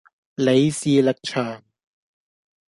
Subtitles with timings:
[0.33, 1.63] 李氏力場